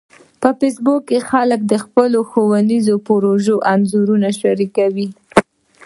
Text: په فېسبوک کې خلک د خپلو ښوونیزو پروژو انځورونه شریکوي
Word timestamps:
په 0.41 0.49
فېسبوک 0.59 1.01
کې 1.09 1.19
خلک 1.29 1.59
د 1.67 1.73
خپلو 1.83 2.19
ښوونیزو 2.29 2.95
پروژو 3.07 3.55
انځورونه 3.73 4.29
شریکوي 4.41 5.07